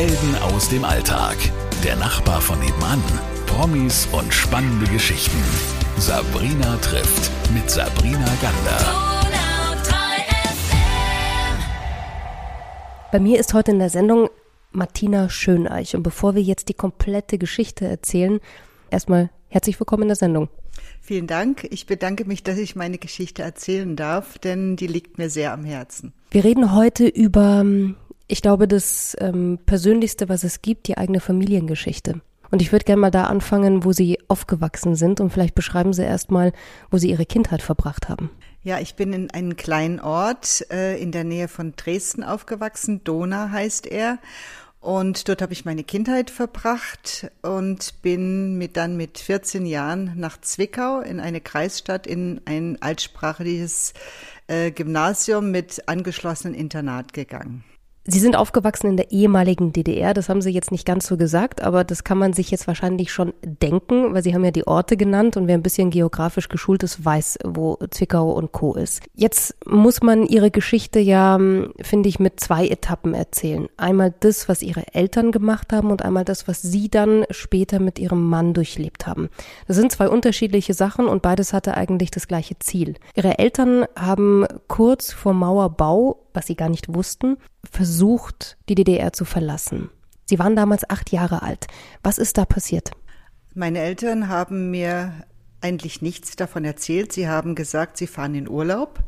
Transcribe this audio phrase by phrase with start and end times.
[0.00, 1.36] Helden aus dem Alltag.
[1.84, 3.02] Der Nachbar von nebenan.
[3.44, 5.36] Promis und spannende Geschichten.
[5.98, 8.78] Sabrina trifft mit Sabrina Gander.
[13.12, 14.30] Bei mir ist heute in der Sendung
[14.72, 15.94] Martina Schöneich.
[15.94, 18.40] Und bevor wir jetzt die komplette Geschichte erzählen,
[18.90, 20.48] erstmal herzlich willkommen in der Sendung.
[21.02, 21.68] Vielen Dank.
[21.70, 25.66] Ich bedanke mich, dass ich meine Geschichte erzählen darf, denn die liegt mir sehr am
[25.66, 26.14] Herzen.
[26.30, 27.66] Wir reden heute über,
[28.30, 32.20] ich glaube, das ähm, Persönlichste, was es gibt, die eigene Familiengeschichte.
[32.50, 36.02] Und ich würde gerne mal da anfangen, wo Sie aufgewachsen sind und vielleicht beschreiben Sie
[36.02, 36.52] erstmal,
[36.90, 38.30] wo Sie Ihre Kindheit verbracht haben.
[38.62, 43.02] Ja, ich bin in einem kleinen Ort äh, in der Nähe von Dresden aufgewachsen.
[43.04, 44.18] Dona heißt er.
[44.80, 50.40] Und dort habe ich meine Kindheit verbracht und bin mit dann mit 14 Jahren nach
[50.40, 53.92] Zwickau in eine Kreisstadt in ein altsprachliches
[54.46, 57.62] äh, Gymnasium mit angeschlossenem Internat gegangen.
[58.10, 61.62] Sie sind aufgewachsen in der ehemaligen DDR, das haben Sie jetzt nicht ganz so gesagt,
[61.62, 64.96] aber das kann man sich jetzt wahrscheinlich schon denken, weil Sie haben ja die Orte
[64.96, 68.74] genannt und wer ein bisschen geografisch geschult ist, weiß, wo Zwickau und Co.
[68.74, 69.00] ist.
[69.14, 73.68] Jetzt muss man Ihre Geschichte ja, finde ich, mit zwei Etappen erzählen.
[73.76, 78.00] Einmal das, was Ihre Eltern gemacht haben und einmal das, was Sie dann später mit
[78.00, 79.28] Ihrem Mann durchlebt haben.
[79.68, 82.94] Das sind zwei unterschiedliche Sachen und beides hatte eigentlich das gleiche Ziel.
[83.14, 87.36] Ihre Eltern haben kurz vor Mauerbau was sie gar nicht wussten,
[87.70, 89.90] versucht, die DDR zu verlassen.
[90.26, 91.66] Sie waren damals acht Jahre alt.
[92.02, 92.92] Was ist da passiert?
[93.54, 95.12] Meine Eltern haben mir
[95.60, 97.12] eigentlich nichts davon erzählt.
[97.12, 99.00] Sie haben gesagt, sie fahren in Urlaub.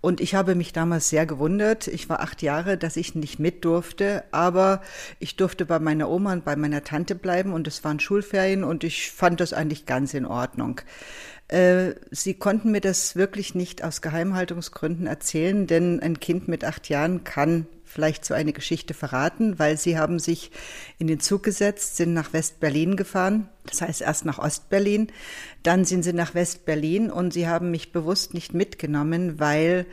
[0.00, 1.86] Und ich habe mich damals sehr gewundert.
[1.86, 4.82] Ich war acht Jahre, dass ich nicht mit durfte, aber
[5.20, 8.82] ich durfte bei meiner Oma und bei meiner Tante bleiben und es waren Schulferien und
[8.82, 10.80] ich fand das eigentlich ganz in Ordnung.
[11.52, 16.88] Äh, sie konnten mir das wirklich nicht aus Geheimhaltungsgründen erzählen, denn ein Kind mit acht
[16.88, 20.50] Jahren kann vielleicht so eine Geschichte verraten, weil sie haben sich
[20.98, 25.08] in den Zug gesetzt, sind nach West-Berlin gefahren, das heißt erst nach Ost-Berlin,
[25.62, 29.84] dann sind sie nach West-Berlin und sie haben mich bewusst nicht mitgenommen, weil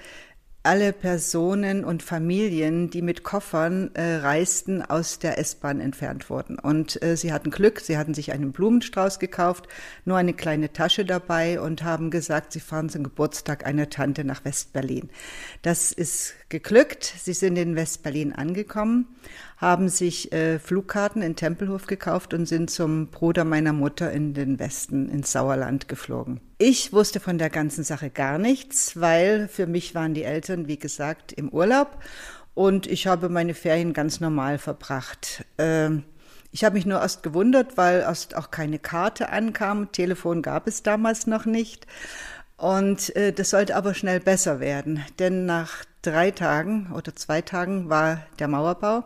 [0.63, 6.59] alle Personen und Familien, die mit Koffern äh, reisten, aus der S-Bahn entfernt wurden.
[6.59, 9.67] Und äh, sie hatten Glück, sie hatten sich einen Blumenstrauß gekauft,
[10.03, 14.43] nur eine kleine Tasche dabei und haben gesagt, sie fahren zum Geburtstag einer Tante nach
[14.43, 15.09] West-Berlin.
[15.61, 17.13] Das ist geglückt.
[17.17, 19.07] Sie sind in West-Berlin angekommen,
[19.57, 24.59] haben sich äh, Flugkarten in Tempelhof gekauft und sind zum Bruder meiner Mutter in den
[24.59, 26.41] Westen, ins Sauerland geflogen.
[26.57, 30.79] Ich wusste von der ganzen Sache gar nichts, weil für mich waren die Eltern, wie
[30.79, 31.97] gesagt, im Urlaub
[32.53, 35.45] und ich habe meine Ferien ganz normal verbracht.
[35.57, 36.03] Ähm,
[36.51, 39.91] ich habe mich nur erst gewundert, weil erst auch keine Karte ankam.
[39.91, 41.85] Telefon gab es damals noch nicht.
[42.59, 47.89] Und äh, das sollte aber schnell besser werden, denn nach drei Tagen oder zwei Tagen
[47.89, 49.05] war der Mauerbau.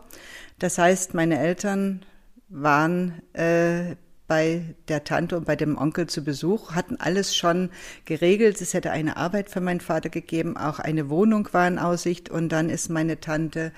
[0.58, 2.04] Das heißt, meine Eltern
[2.48, 3.94] waren äh,
[4.26, 7.70] bei der Tante und bei dem Onkel zu Besuch, hatten alles schon
[8.06, 8.60] geregelt.
[8.60, 12.30] Es hätte eine Arbeit für meinen Vater gegeben, auch eine Wohnung war in Aussicht.
[12.30, 13.72] Und dann ist meine Tante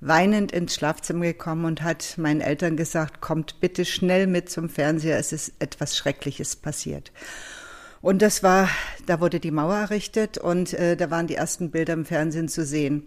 [0.00, 5.16] weinend ins Schlafzimmer gekommen und hat meinen Eltern gesagt, kommt bitte schnell mit zum Fernseher,
[5.16, 7.12] es ist etwas Schreckliches passiert.
[8.02, 8.68] Und das war,
[9.06, 12.64] da wurde die Mauer errichtet und äh, da waren die ersten Bilder im Fernsehen zu
[12.64, 13.06] sehen.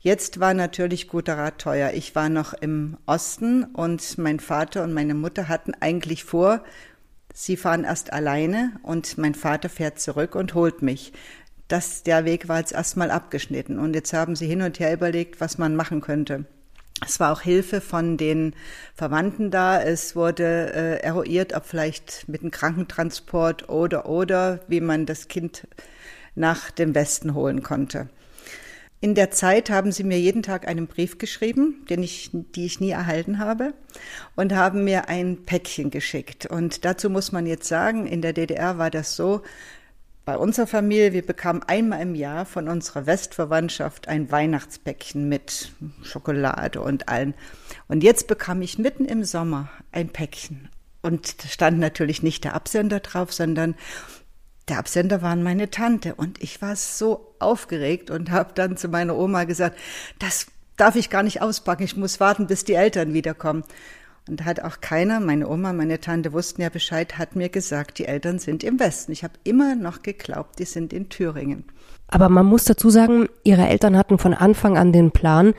[0.00, 1.92] Jetzt war natürlich guter Rat teuer.
[1.92, 6.64] Ich war noch im Osten und mein Vater und meine Mutter hatten eigentlich vor,
[7.34, 11.12] sie fahren erst alleine und mein Vater fährt zurück und holt mich.
[11.68, 15.42] Das, der Weg war jetzt erstmal abgeschnitten und jetzt haben sie hin und her überlegt,
[15.42, 16.46] was man machen könnte.
[17.06, 18.54] Es war auch Hilfe von den
[18.94, 19.80] Verwandten da.
[19.80, 25.66] Es wurde äh, eruiert, ob vielleicht mit einem Krankentransport oder oder wie man das Kind
[26.34, 28.08] nach dem Westen holen konnte.
[29.02, 32.80] In der Zeit haben sie mir jeden Tag einen Brief geschrieben, den ich, die ich
[32.80, 33.72] nie erhalten habe,
[34.36, 36.44] und haben mir ein Päckchen geschickt.
[36.44, 39.40] Und dazu muss man jetzt sagen, in der DDR war das so,
[40.30, 45.72] bei unserer Familie, wir bekamen einmal im Jahr von unserer Westverwandtschaft ein Weihnachtspäckchen mit
[46.04, 47.34] Schokolade und allen.
[47.88, 50.68] Und jetzt bekam ich mitten im Sommer ein Päckchen.
[51.02, 53.74] Und da stand natürlich nicht der Absender drauf, sondern
[54.68, 59.16] der Absender waren meine Tante und ich war so aufgeregt und habe dann zu meiner
[59.16, 59.76] Oma gesagt,
[60.20, 63.64] das darf ich gar nicht auspacken, ich muss warten, bis die Eltern wiederkommen.
[64.30, 67.98] Und da hat auch keiner, meine Oma, meine Tante wussten ja Bescheid, hat mir gesagt,
[67.98, 69.10] die Eltern sind im Westen.
[69.10, 71.64] Ich habe immer noch geglaubt, die sind in Thüringen.
[72.06, 75.54] Aber man muss dazu sagen, ihre Eltern hatten von Anfang an den Plan,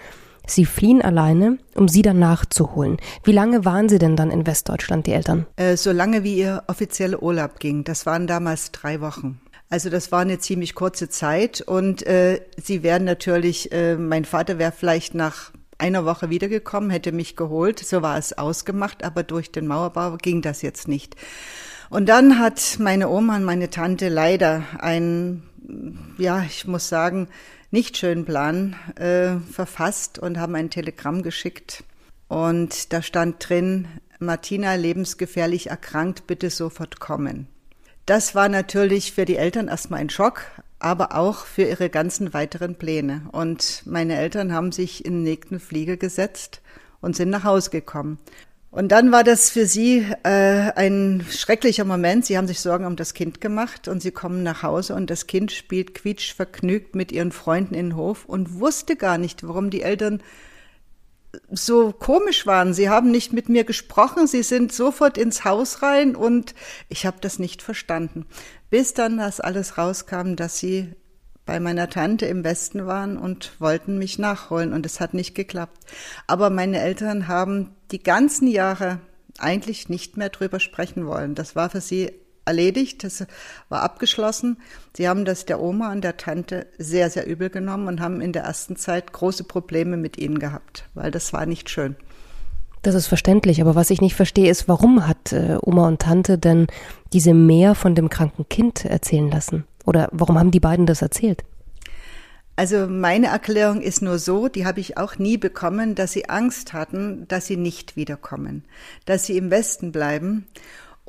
[0.48, 2.98] Sie fliehen alleine, um sie dann nachzuholen.
[3.24, 5.46] Wie lange waren Sie denn dann in Westdeutschland, die Eltern?
[5.56, 7.84] Äh, so lange wie ihr offizieller Urlaub ging.
[7.84, 9.40] Das waren damals drei Wochen.
[9.70, 14.58] Also das war eine ziemlich kurze Zeit und äh, sie wären natürlich, äh, mein Vater
[14.58, 15.52] wäre vielleicht nach
[15.82, 17.80] einer Woche wiedergekommen, hätte mich geholt.
[17.80, 21.16] So war es ausgemacht, aber durch den Mauerbau ging das jetzt nicht.
[21.90, 25.44] Und dann hat meine Oma und meine Tante leider einen,
[26.18, 27.28] ja, ich muss sagen,
[27.72, 31.84] nicht schönen Plan äh, verfasst und haben ein Telegramm geschickt.
[32.28, 33.88] Und da stand drin,
[34.20, 37.48] Martina lebensgefährlich erkrankt, bitte sofort kommen.
[38.06, 40.44] Das war natürlich für die Eltern erstmal ein Schock,
[40.84, 43.24] aber auch für ihre ganzen weiteren Pläne.
[43.32, 46.62] Und meine Eltern haben sich in den nächsten Flieger gesetzt
[47.02, 48.20] und sind nach Hause gekommen.
[48.72, 52.26] Und dann war das für sie äh, ein schrecklicher Moment.
[52.26, 55.28] Sie haben sich Sorgen um das Kind gemacht und sie kommen nach Hause und das
[55.28, 59.82] Kind spielt quietschvergnügt mit ihren Freunden in den Hof und wusste gar nicht, warum die
[59.82, 60.24] Eltern
[61.50, 62.74] so komisch waren.
[62.74, 66.56] Sie haben nicht mit mir gesprochen, sie sind sofort ins Haus rein und
[66.88, 68.26] ich habe das nicht verstanden.
[68.72, 70.94] Bis dann das alles rauskam, dass sie
[71.46, 75.78] bei meiner Tante im Westen waren und wollten mich nachholen und es hat nicht geklappt.
[76.26, 79.02] Aber meine Eltern haben die ganzen Jahre
[79.38, 81.36] eigentlich nicht mehr drüber sprechen wollen.
[81.36, 82.14] Das war für sie
[82.46, 83.26] erledigt, das
[83.68, 84.58] war abgeschlossen.
[84.96, 88.32] Sie haben das der Oma und der Tante sehr, sehr übel genommen und haben in
[88.32, 91.98] der ersten Zeit große Probleme mit ihnen gehabt, weil das war nicht schön.
[92.82, 96.38] Das ist verständlich, aber was ich nicht verstehe, ist, warum hat äh, Oma und Tante
[96.38, 96.68] denn
[97.14, 99.66] diese mehr von dem kranken Kind erzählen lassen?
[99.86, 101.44] Oder warum haben die beiden das erzählt?
[102.56, 106.74] Also meine Erklärung ist nur so, die habe ich auch nie bekommen, dass sie Angst
[106.74, 108.66] hatten, dass sie nicht wiederkommen,
[109.06, 110.48] dass sie im Westen bleiben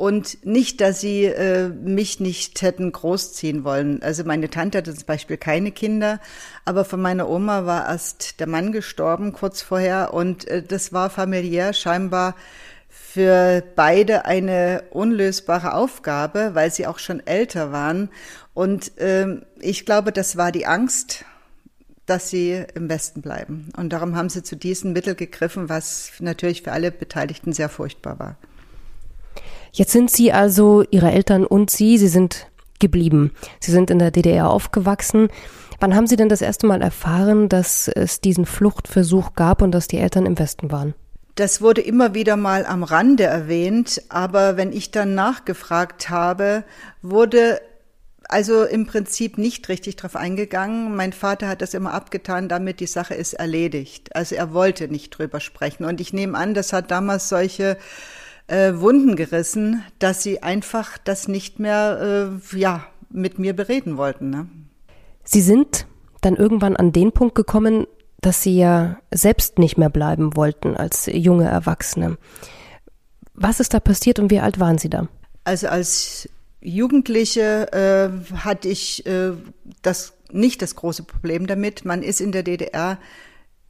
[0.03, 4.03] und nicht, dass sie äh, mich nicht hätten großziehen wollen.
[4.03, 6.19] Also meine Tante hatte zum Beispiel keine Kinder,
[6.65, 11.09] aber von meiner Oma war erst der Mann gestorben kurz vorher und äh, das war
[11.09, 12.35] familiär scheinbar
[12.89, 18.09] für beide eine unlösbare Aufgabe, weil sie auch schon älter waren.
[18.55, 21.25] Und äh, ich glaube, das war die Angst,
[22.07, 23.69] dass sie im Westen bleiben.
[23.77, 28.19] Und darum haben sie zu diesem Mittel gegriffen, was natürlich für alle Beteiligten sehr furchtbar
[28.19, 28.37] war.
[29.73, 32.47] Jetzt sind Sie also, Ihre Eltern und Sie, Sie sind
[32.79, 33.33] geblieben.
[33.59, 35.29] Sie sind in der DDR aufgewachsen.
[35.81, 39.89] Wann haben Sie denn das erste Mal erfahren, dass es diesen Fluchtversuch gab und dass
[39.89, 40.95] die Eltern im Westen waren?
[41.37, 46.65] Das wurde immer wieder mal am Rande erwähnt, aber wenn ich dann nachgefragt habe,
[47.01, 47.59] wurde
[48.29, 50.95] also im Prinzip nicht richtig drauf eingegangen.
[50.95, 54.15] Mein Vater hat das immer abgetan, damit die Sache ist erledigt.
[54.15, 55.85] Also er wollte nicht drüber sprechen.
[55.85, 57.79] Und ich nehme an, das hat damals solche
[58.53, 64.31] äh, Wunden gerissen, dass sie einfach das nicht mehr, äh, ja, mit mir bereden wollten.
[64.31, 64.47] Ne?
[65.25, 65.87] Sie sind
[66.21, 67.87] dann irgendwann an den Punkt gekommen,
[68.21, 72.19] dass Sie ja selbst nicht mehr bleiben wollten als junge Erwachsene.
[73.35, 75.09] Was ist da passiert und wie alt waren Sie da?
[75.45, 76.29] Also als
[76.61, 79.33] Jugendliche äh, hatte ich äh,
[79.83, 81.85] das nicht das große Problem damit.
[81.85, 82.99] Man ist in der DDR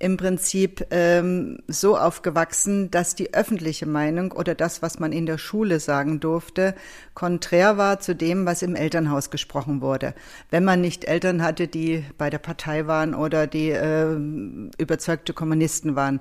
[0.02, 5.38] im Prinzip ähm, so aufgewachsen, dass die öffentliche Meinung oder das, was man in der
[5.38, 6.74] Schule sagen durfte,
[7.14, 10.12] konträr war zu dem, was im Elternhaus gesprochen wurde.
[10.50, 14.16] Wenn man nicht Eltern hatte, die bei der Partei waren oder die äh,
[14.76, 16.18] überzeugte Kommunisten waren.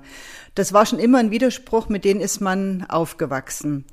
[0.54, 3.84] Das war schon immer ein Widerspruch, mit dem ist man aufgewachsen.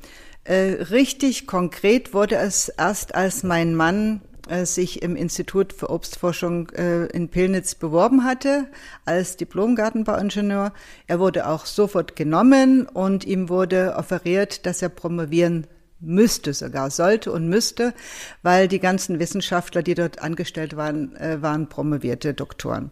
[0.43, 4.21] Äh, richtig konkret wurde es erst, als mein Mann
[4.65, 8.67] sich im Institut für Obstforschung äh, in Pillnitz beworben hatte
[9.05, 10.73] als Diplom-Gartenbauingenieur.
[11.07, 15.67] Er wurde auch sofort genommen und ihm wurde offeriert, dass er promovieren
[15.99, 17.93] müsste sogar, sollte und müsste,
[18.41, 22.91] weil die ganzen Wissenschaftler, die dort angestellt waren, äh, waren promovierte Doktoren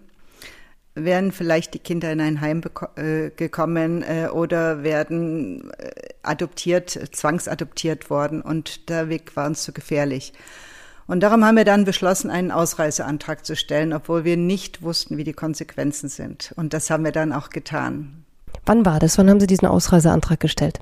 [0.96, 2.62] wären vielleicht die Kinder in ein Heim
[2.96, 5.90] äh, gekommen äh, oder werden äh,
[6.22, 10.32] adoptiert, zwangsadoptiert worden und der Weg war uns zu gefährlich.
[11.06, 15.24] Und darum haben wir dann beschlossen, einen Ausreiseantrag zu stellen, obwohl wir nicht wussten, wie
[15.24, 16.52] die Konsequenzen sind.
[16.56, 18.24] Und das haben wir dann auch getan.
[18.64, 19.16] Wann war das?
[19.16, 20.80] Wann haben Sie diesen Ausreiseantrag gestellt?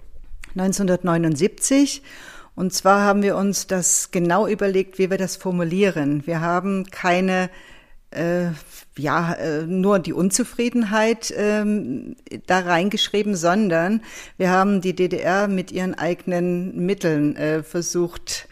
[0.57, 2.03] 1979.
[2.55, 6.27] Und zwar haben wir uns das genau überlegt, wie wir das formulieren.
[6.27, 7.51] Wir haben keine
[8.15, 8.51] äh,
[8.97, 12.17] ja äh, nur die Unzufriedenheit ähm,
[12.47, 14.03] da reingeschrieben, sondern
[14.37, 18.49] wir haben die DDR mit ihren eigenen Mitteln äh, versucht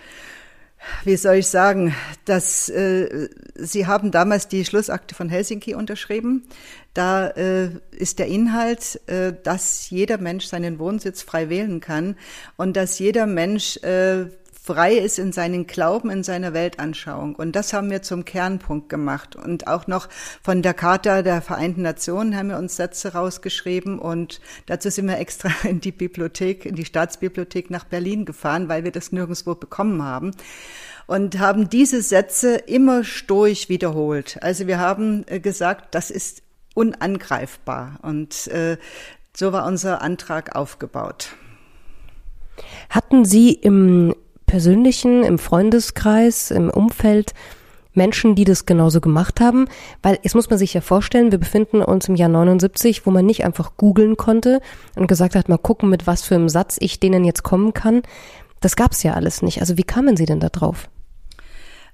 [1.04, 6.44] wie soll ich sagen, dass äh, Sie haben damals die Schlussakte von Helsinki unterschrieben.
[6.94, 12.16] Da äh, ist der Inhalt, äh, dass jeder Mensch seinen Wohnsitz frei wählen kann
[12.56, 14.26] und dass jeder Mensch äh,
[14.62, 17.34] frei ist in seinen Glauben, in seiner Weltanschauung.
[17.34, 19.34] Und das haben wir zum Kernpunkt gemacht.
[19.34, 20.08] Und auch noch
[20.40, 23.98] von der Charta der Vereinten Nationen haben wir uns Sätze rausgeschrieben.
[23.98, 28.84] Und dazu sind wir extra in die Bibliothek, in die Staatsbibliothek nach Berlin gefahren, weil
[28.84, 30.30] wir das nirgendwo bekommen haben.
[31.08, 34.38] Und haben diese Sätze immer stoisch wiederholt.
[34.42, 36.42] Also wir haben äh, gesagt, das ist
[36.74, 37.98] unangreifbar.
[38.02, 38.76] Und äh,
[39.36, 41.34] so war unser Antrag aufgebaut.
[42.90, 44.14] Hatten Sie im
[44.46, 47.32] persönlichen, im Freundeskreis, im Umfeld
[47.94, 49.68] Menschen, die das genauso gemacht haben?
[50.02, 53.26] Weil jetzt muss man sich ja vorstellen, wir befinden uns im Jahr 79, wo man
[53.26, 54.60] nicht einfach googeln konnte
[54.96, 58.02] und gesagt hat, mal gucken, mit was für einem Satz ich denen jetzt kommen kann.
[58.60, 59.60] Das gab's ja alles nicht.
[59.60, 60.88] Also wie kamen Sie denn da drauf?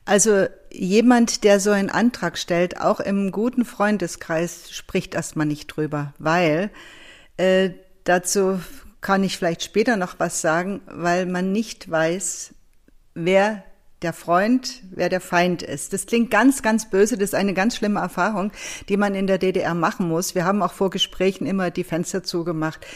[0.04, 6.14] Also jemand, der so einen Antrag stellt, auch im guten Freundeskreis, spricht erstmal nicht drüber,
[6.18, 6.70] weil
[7.36, 7.70] äh,
[8.04, 8.58] dazu
[9.00, 12.54] kann ich vielleicht später noch was sagen, weil man nicht weiß,
[13.14, 13.64] wer
[14.02, 15.92] der Freund, wer der Feind ist.
[15.92, 17.16] Das klingt ganz, ganz böse.
[17.16, 18.52] Das ist eine ganz schlimme Erfahrung,
[18.88, 20.34] die man in der DDR machen muss.
[20.34, 22.86] Wir haben auch vor Gesprächen immer die Fenster zugemacht.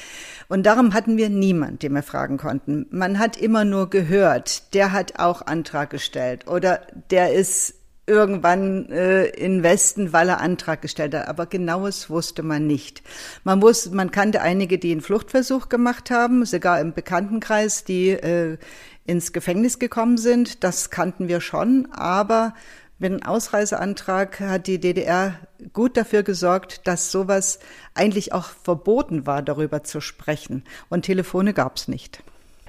[0.48, 2.86] Und darum hatten wir niemand, den wir fragen konnten.
[2.90, 7.74] Man hat immer nur gehört, der hat auch Antrag gestellt oder der ist
[8.06, 11.28] irgendwann äh, in Westen, weil er Antrag gestellt hat.
[11.28, 13.02] Aber genaues wusste man nicht.
[13.44, 18.58] Man wusste, man kannte einige, die einen Fluchtversuch gemacht haben, sogar im Bekanntenkreis, die äh,
[19.04, 20.64] ins Gefängnis gekommen sind.
[20.64, 21.88] Das kannten wir schon.
[21.92, 22.54] Aber
[22.98, 25.34] mit einem Ausreiseantrag hat die DDR
[25.72, 27.60] gut dafür gesorgt, dass sowas
[27.94, 30.64] eigentlich auch verboten war, darüber zu sprechen.
[30.88, 32.22] Und Telefone gab es nicht.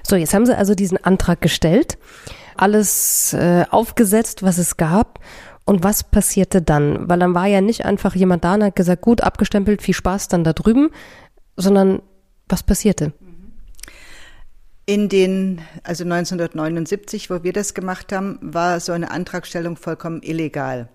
[0.06, 1.98] So, jetzt haben Sie also diesen Antrag gestellt
[2.56, 5.20] alles äh, aufgesetzt, was es gab.
[5.66, 7.08] Und was passierte dann?
[7.08, 10.28] Weil dann war ja nicht einfach jemand da und hat gesagt, gut, abgestempelt, viel Spaß
[10.28, 10.90] dann da drüben,
[11.56, 12.02] sondern
[12.48, 13.12] was passierte?
[14.86, 20.90] In den, also 1979, wo wir das gemacht haben, war so eine Antragstellung vollkommen illegal.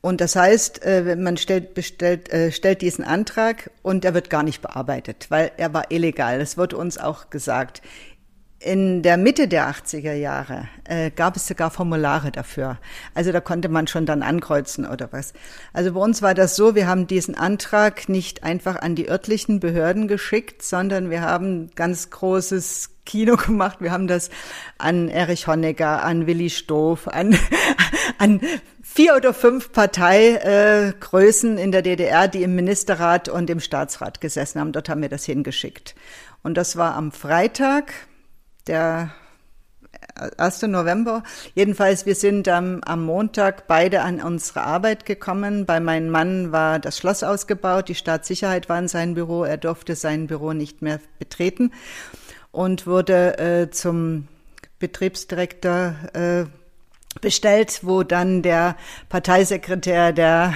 [0.00, 4.44] Und das heißt, äh, man stellt, bestellt, äh, stellt diesen Antrag und er wird gar
[4.44, 6.38] nicht bearbeitet, weil er war illegal.
[6.38, 7.82] Das wurde uns auch gesagt.
[8.60, 12.78] In der Mitte der 80er Jahre äh, gab es sogar Formulare dafür.
[13.14, 15.32] Also da konnte man schon dann ankreuzen oder was.
[15.72, 19.60] Also bei uns war das so, wir haben diesen Antrag nicht einfach an die örtlichen
[19.60, 23.78] Behörden geschickt, sondern wir haben ganz großes Kino gemacht.
[23.80, 24.28] Wir haben das
[24.76, 27.38] an Erich Honecker, an Willi Stoff, an,
[28.18, 28.40] an
[28.82, 34.58] vier oder fünf Parteigrößen äh, in der DDR, die im Ministerrat und im Staatsrat gesessen
[34.58, 34.72] haben.
[34.72, 35.94] Dort haben wir das hingeschickt.
[36.42, 37.92] Und das war am Freitag
[38.68, 39.10] der
[40.36, 40.62] 1.
[40.62, 41.22] November.
[41.54, 45.66] Jedenfalls, wir sind am, am Montag beide an unsere Arbeit gekommen.
[45.66, 49.94] Bei meinem Mann war das Schloss ausgebaut, die Staatssicherheit war in seinem Büro, er durfte
[49.94, 51.72] sein Büro nicht mehr betreten
[52.50, 54.28] und wurde äh, zum
[54.78, 56.44] Betriebsdirektor äh,
[57.20, 58.76] bestellt, wo dann der
[59.08, 60.54] Parteisekretär, der,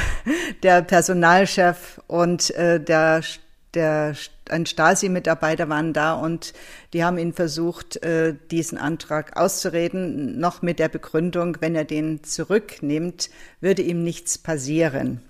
[0.62, 3.22] der Personalchef und äh, der
[3.76, 4.14] der,
[4.50, 6.52] ein Stasi-Mitarbeiter waren da und
[6.92, 12.22] die haben ihn versucht, äh, diesen Antrag auszureden, noch mit der Begründung, wenn er den
[12.22, 15.20] zurücknimmt, würde ihm nichts passieren.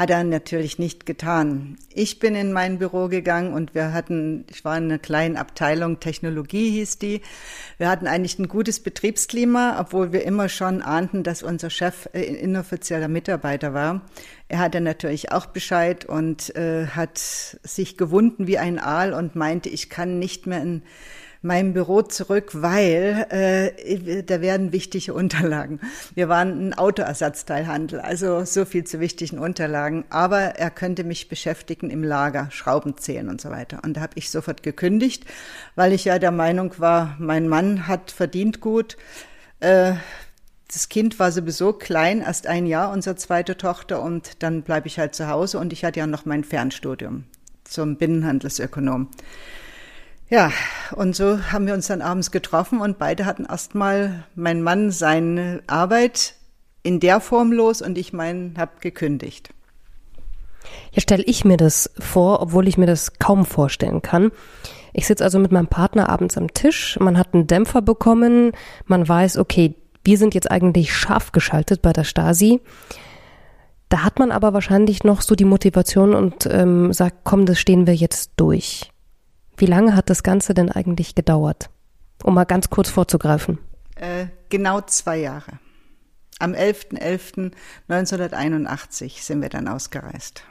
[0.00, 1.76] Hat er natürlich nicht getan.
[1.92, 6.00] Ich bin in mein Büro gegangen und wir hatten, ich war in einer kleinen Abteilung,
[6.00, 7.20] Technologie hieß die.
[7.76, 12.22] Wir hatten eigentlich ein gutes Betriebsklima, obwohl wir immer schon ahnten, dass unser Chef äh,
[12.22, 14.00] inoffizieller Mitarbeiter war.
[14.48, 19.68] Er hatte natürlich auch Bescheid und äh, hat sich gewunden wie ein Aal und meinte,
[19.68, 20.82] ich kann nicht mehr in
[21.42, 25.80] meinem Büro zurück, weil äh, da werden wichtige Unterlagen.
[26.14, 30.04] Wir waren ein Autoersatzteilhandel, also so viel zu wichtigen Unterlagen.
[30.10, 33.80] Aber er könnte mich beschäftigen im Lager, Schrauben zählen und so weiter.
[33.84, 35.24] Und da habe ich sofort gekündigt,
[35.76, 38.98] weil ich ja der Meinung war, mein Mann hat verdient gut.
[39.60, 39.94] Äh,
[40.72, 45.00] das Kind war sowieso klein, erst ein Jahr, unsere zweite Tochter, und dann bleibe ich
[45.00, 47.24] halt zu Hause und ich hatte ja noch mein Fernstudium
[47.64, 49.08] zum Binnenhandelsökonom.
[50.30, 50.52] Ja,
[50.94, 55.60] und so haben wir uns dann abends getroffen und beide hatten erstmal mein Mann seine
[55.66, 56.34] Arbeit
[56.84, 59.50] in der Form los und ich meinen habe gekündigt.
[60.92, 64.30] Jetzt stelle ich mir das vor, obwohl ich mir das kaum vorstellen kann.
[64.92, 68.52] Ich sitze also mit meinem Partner abends am Tisch, man hat einen Dämpfer bekommen,
[68.86, 72.60] man weiß, okay, wir sind jetzt eigentlich scharf geschaltet bei der Stasi.
[73.88, 77.88] Da hat man aber wahrscheinlich noch so die Motivation und ähm, sagt, komm, das stehen
[77.88, 78.92] wir jetzt durch.
[79.60, 81.68] Wie lange hat das Ganze denn eigentlich gedauert?
[82.24, 83.58] Um mal ganz kurz vorzugreifen.
[83.94, 85.58] Äh, genau zwei Jahre.
[86.38, 90.44] Am 11.11.1981 sind wir dann ausgereist.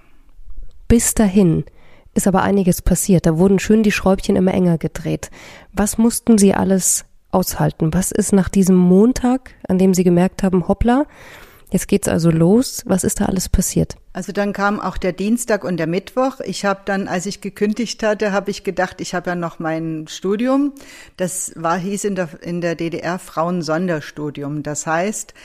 [0.88, 1.66] Bis dahin
[2.13, 3.25] ist aber einiges passiert.
[3.25, 5.32] Da wurden schön die Schräubchen immer enger gedreht.
[5.74, 7.96] Was mussten Sie alles aushalten?
[7.96, 11.08] Was ist nach diesem Montag, an dem Sie gemerkt haben, hoppla,
[11.71, 12.83] Jetzt geht's also los.
[12.85, 13.95] Was ist da alles passiert?
[14.11, 16.39] Also dann kam auch der Dienstag und der Mittwoch.
[16.43, 20.05] Ich habe dann, als ich gekündigt hatte, habe ich gedacht, ich habe ja noch mein
[20.09, 20.73] Studium.
[21.17, 24.63] Das war hieß in der in der DDR Frauensonderstudium.
[24.63, 25.35] Das heißt,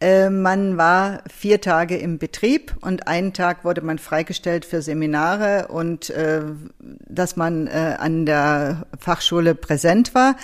[0.00, 5.68] äh, man war vier Tage im Betrieb und einen Tag wurde man freigestellt für Seminare
[5.68, 6.42] und äh,
[6.78, 10.36] dass man äh, an der Fachschule präsent war.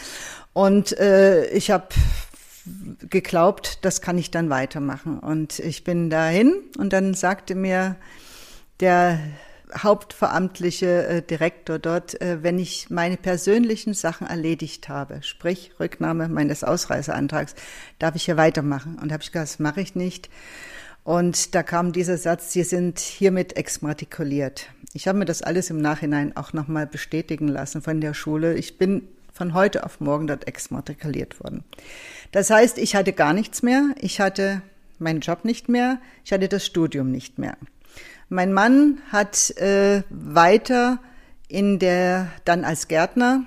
[0.53, 1.89] Und äh, ich habe
[3.09, 5.19] geglaubt, das kann ich dann weitermachen.
[5.19, 7.97] Und ich bin dahin und dann sagte mir
[8.81, 9.19] der
[9.77, 16.65] hauptveramtliche äh, Direktor dort, äh, wenn ich meine persönlichen Sachen erledigt habe, sprich Rücknahme meines
[16.65, 17.55] Ausreiseantrags,
[17.99, 18.99] darf ich hier weitermachen.
[19.01, 20.29] Und habe ich gesagt, das mache ich nicht.
[21.03, 24.67] Und da kam dieser Satz, Sie sind hiermit exmatrikuliert.
[24.93, 28.55] Ich habe mir das alles im Nachhinein auch nochmal bestätigen lassen von der Schule.
[28.55, 29.09] Ich bin
[29.41, 31.65] von heute auf morgen dort exmatrikuliert worden.
[32.31, 34.61] Das heißt, ich hatte gar nichts mehr, ich hatte
[34.99, 37.57] meinen Job nicht mehr, ich hatte das Studium nicht mehr.
[38.29, 40.99] Mein Mann hat äh, weiter
[41.49, 43.47] in der dann als Gärtner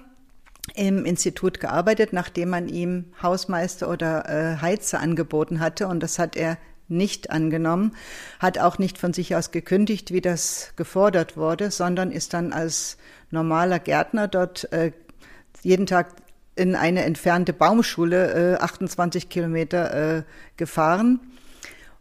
[0.73, 6.35] im Institut gearbeitet, nachdem man ihm Hausmeister oder äh, Heizer angeboten hatte und das hat
[6.35, 7.95] er nicht angenommen,
[8.39, 12.97] hat auch nicht von sich aus gekündigt, wie das gefordert wurde, sondern ist dann als
[13.29, 14.91] normaler Gärtner dort äh,
[15.63, 16.15] jeden Tag
[16.55, 20.23] in eine entfernte Baumschule, äh, 28 Kilometer, äh,
[20.57, 21.19] gefahren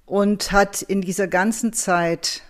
[0.05, 2.42] und hat in dieser ganzen Zeit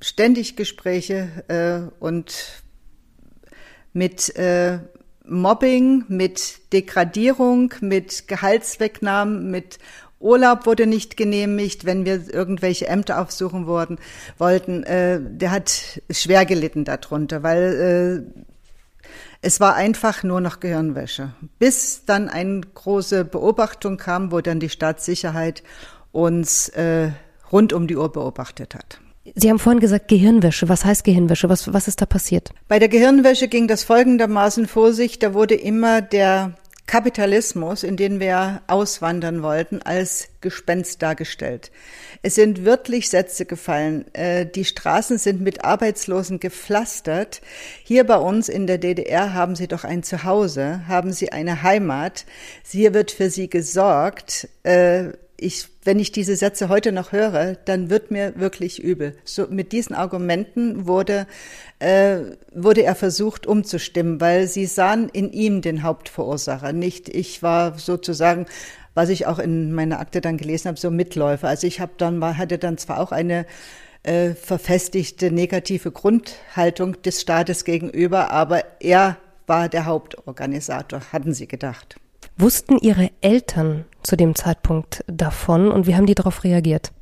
[0.00, 2.62] ständig Gespräche äh, und
[3.92, 4.78] mit äh,
[5.26, 9.78] Mobbing, mit Degradierung, mit Gehaltswegnahmen, mit
[10.18, 13.98] Urlaub wurde nicht genehmigt, wenn wir irgendwelche Ämter aufsuchen wurden,
[14.36, 14.82] wollten.
[14.84, 18.42] Äh, der hat schwer gelitten darunter, weil äh,
[19.42, 21.32] es war einfach nur noch Gehirnwäsche.
[21.58, 25.62] Bis dann eine große Beobachtung kam, wo dann die Staatssicherheit
[26.12, 27.10] uns äh,
[27.50, 29.00] rund um die Uhr beobachtet hat.
[29.34, 30.68] Sie haben vorhin gesagt Gehirnwäsche.
[30.68, 31.48] Was heißt Gehirnwäsche?
[31.48, 32.50] Was, was ist da passiert?
[32.68, 35.18] Bei der Gehirnwäsche ging das folgendermaßen vor sich.
[35.18, 36.54] Da wurde immer der
[36.90, 41.70] Kapitalismus, in den wir auswandern wollten, als Gespenst dargestellt.
[42.22, 44.12] Es sind wirklich Sätze gefallen.
[44.12, 47.42] Äh, die Straßen sind mit Arbeitslosen gepflastert.
[47.84, 52.24] Hier bei uns in der DDR haben sie doch ein Zuhause, haben sie eine Heimat.
[52.68, 54.48] Hier wird für sie gesorgt.
[55.40, 59.16] Ich, wenn ich diese Sätze heute noch höre, dann wird mir wirklich übel.
[59.24, 61.26] So mit diesen Argumenten wurde
[61.78, 62.18] äh,
[62.54, 68.46] wurde er versucht umzustimmen, weil sie sahen in ihm den Hauptverursacher, nicht ich war sozusagen
[68.94, 71.48] was ich auch in meiner Akte dann gelesen habe, so Mitläufer.
[71.48, 73.46] Also ich habe dann hatte dann zwar auch eine
[74.02, 81.96] äh, verfestigte negative Grundhaltung des Staates gegenüber, aber er war der Hauptorganisator, hatten sie gedacht.
[82.36, 86.92] Wussten Ihre Eltern zu dem Zeitpunkt davon und wie haben die darauf reagiert?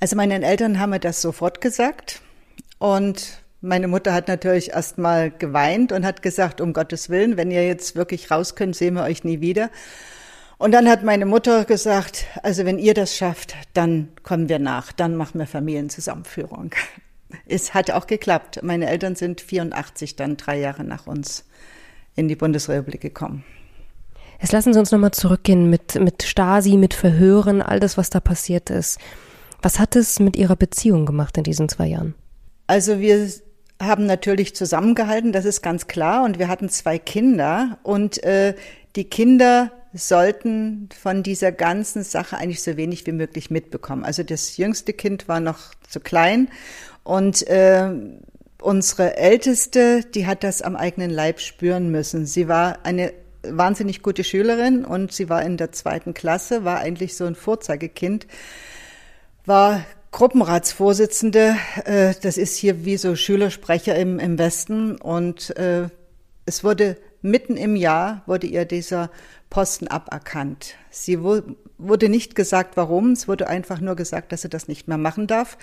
[0.00, 2.20] Also meinen Eltern haben mir das sofort gesagt
[2.78, 7.52] und meine Mutter hat natürlich erst mal geweint und hat gesagt, um Gottes Willen, wenn
[7.52, 9.70] ihr jetzt wirklich raus könnt, sehen wir euch nie wieder.
[10.58, 14.92] Und dann hat meine Mutter gesagt, also wenn ihr das schafft, dann kommen wir nach,
[14.92, 16.72] dann machen wir Familienzusammenführung.
[17.46, 18.60] Es hat auch geklappt.
[18.62, 21.46] Meine Eltern sind 84 dann drei Jahre nach uns
[22.14, 23.42] in die Bundesrepublik gekommen.
[24.42, 28.18] Jetzt lassen Sie uns nochmal zurückgehen mit, mit Stasi, mit Verhören, all das, was da
[28.18, 28.98] passiert ist.
[29.62, 32.16] Was hat es mit Ihrer Beziehung gemacht in diesen zwei Jahren?
[32.66, 33.30] Also wir
[33.80, 36.24] haben natürlich zusammengehalten, das ist ganz klar.
[36.24, 38.56] Und wir hatten zwei Kinder und äh,
[38.96, 44.04] die Kinder sollten von dieser ganzen Sache eigentlich so wenig wie möglich mitbekommen.
[44.04, 46.48] Also das jüngste Kind war noch zu klein
[47.04, 47.90] und äh,
[48.60, 52.26] unsere älteste, die hat das am eigenen Leib spüren müssen.
[52.26, 57.16] Sie war eine wahnsinnig gute Schülerin und sie war in der zweiten Klasse, war eigentlich
[57.16, 58.26] so ein Vorzeigekind,
[59.46, 65.88] war Gruppenratsvorsitzende, äh, das ist hier wie so Schülersprecher im, im Westen und äh,
[66.44, 69.10] es wurde mitten im Jahr wurde ihr dieser
[69.52, 70.76] Posten aberkannt.
[70.88, 73.12] Sie wurde nicht gesagt, warum.
[73.12, 75.58] Es wurde einfach nur gesagt, dass sie das nicht mehr machen darf.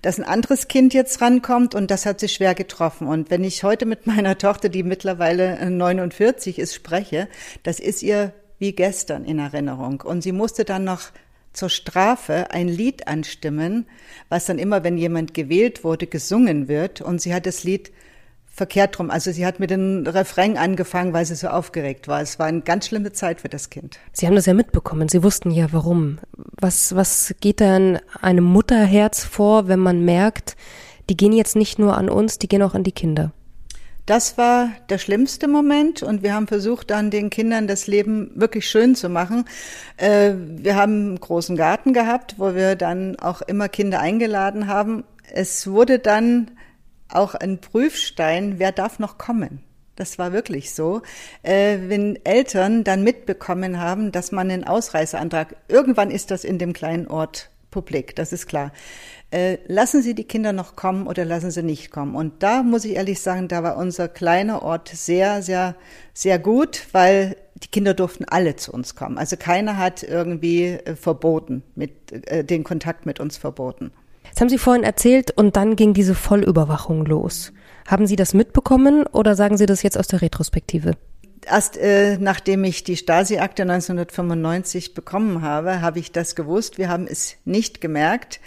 [0.00, 3.06] Dass ein anderes Kind jetzt rankommt und das hat sie schwer getroffen.
[3.06, 7.28] Und wenn ich heute mit meiner Tochter, die mittlerweile 49 ist, spreche,
[7.64, 10.00] das ist ihr wie gestern in Erinnerung.
[10.00, 11.10] Und sie musste dann noch
[11.52, 13.84] zur Strafe ein Lied anstimmen,
[14.30, 17.02] was dann immer, wenn jemand gewählt wurde, gesungen wird.
[17.02, 17.92] Und sie hat das Lied
[18.58, 19.10] verkehrt rum.
[19.10, 22.20] Also sie hat mit dem Refrain angefangen, weil sie so aufgeregt war.
[22.20, 23.98] Es war eine ganz schlimme Zeit für das Kind.
[24.12, 25.08] Sie haben das ja mitbekommen.
[25.08, 26.18] Sie wussten ja warum.
[26.60, 30.56] Was, was geht da in einem Mutterherz vor, wenn man merkt,
[31.08, 33.32] die gehen jetzt nicht nur an uns, die gehen auch an die Kinder?
[34.04, 38.68] Das war der schlimmste Moment und wir haben versucht, dann den Kindern das Leben wirklich
[38.68, 39.44] schön zu machen.
[39.98, 45.04] Äh, wir haben einen großen Garten gehabt, wo wir dann auch immer Kinder eingeladen haben.
[45.30, 46.50] Es wurde dann
[47.08, 49.62] auch ein Prüfstein, wer darf noch kommen.
[49.96, 51.02] Das war wirklich so.
[51.42, 56.72] Äh, wenn Eltern dann mitbekommen haben, dass man einen Ausreiseantrag, irgendwann ist das in dem
[56.72, 58.72] kleinen Ort publik, das ist klar.
[59.30, 62.14] Äh, lassen Sie die Kinder noch kommen oder lassen Sie nicht kommen?
[62.14, 65.74] Und da muss ich ehrlich sagen, da war unser kleiner Ort sehr, sehr,
[66.14, 69.18] sehr gut, weil die Kinder durften alle zu uns kommen.
[69.18, 73.92] Also keiner hat irgendwie äh, verboten, mit, äh, den Kontakt mit uns verboten.
[74.38, 77.52] Das haben Sie vorhin erzählt und dann ging diese Vollüberwachung los.
[77.88, 80.92] Haben Sie das mitbekommen oder sagen Sie das jetzt aus der Retrospektive?
[81.44, 86.78] Erst äh, nachdem ich die Stasi-Akte 1995 bekommen habe, habe ich das gewusst.
[86.78, 88.38] Wir haben es nicht gemerkt.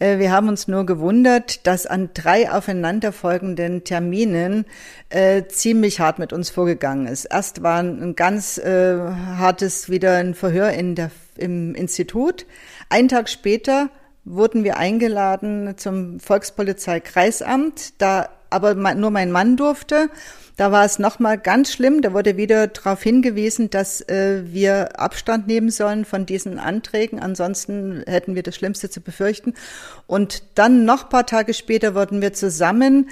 [0.00, 4.66] Äh, wir haben uns nur gewundert, dass an drei aufeinanderfolgenden Terminen
[5.08, 7.24] äh, ziemlich hart mit uns vorgegangen ist.
[7.24, 12.44] Erst war ein ganz äh, hartes wieder ein Verhör in der, im Institut.
[12.90, 13.88] Ein Tag später
[14.28, 20.08] wurden wir eingeladen zum Volkspolizeikreisamt, da aber nur mein Mann durfte.
[20.56, 22.02] Da war es nochmal ganz schlimm.
[22.02, 27.20] Da wurde wieder darauf hingewiesen, dass äh, wir Abstand nehmen sollen von diesen Anträgen.
[27.20, 29.54] Ansonsten hätten wir das Schlimmste zu befürchten.
[30.06, 33.10] Und dann noch paar Tage später wurden wir zusammen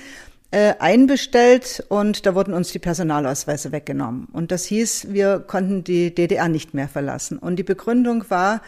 [0.50, 4.26] äh, einbestellt und da wurden uns die Personalausweise weggenommen.
[4.32, 7.38] Und das hieß, wir konnten die DDR nicht mehr verlassen.
[7.38, 8.62] Und die Begründung war,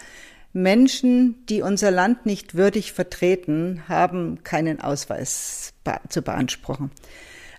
[0.53, 5.73] Menschen, die unser Land nicht würdig vertreten, haben keinen Ausweis
[6.09, 6.91] zu beanspruchen.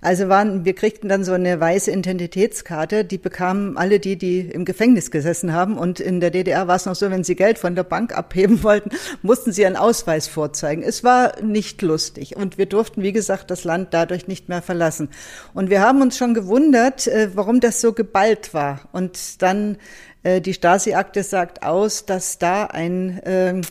[0.02, 4.64] Also waren, wir kriegten dann so eine weiße Identitätskarte, die bekamen alle die, die im
[4.64, 5.78] Gefängnis gesessen haben.
[5.78, 8.64] Und in der DDR war es noch so, wenn sie Geld von der Bank abheben
[8.64, 8.92] wollten,
[9.24, 10.84] mussten sie einen Ausweis vorzeigen.
[10.84, 12.38] Es war nicht lustig.
[12.38, 15.10] Und wir durften, wie gesagt, das Land dadurch nicht mehr verlassen.
[15.54, 18.88] Und wir haben uns schon gewundert, äh, warum das so geballt war.
[18.94, 19.78] Und dann
[20.24, 23.62] die Stasi-Akte sagt aus, dass da ein ähm,